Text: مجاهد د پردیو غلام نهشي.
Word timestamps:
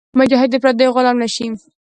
مجاهد 0.19 0.49
د 0.51 0.55
پردیو 0.63 0.95
غلام 0.95 1.17
نهشي. 1.21 1.47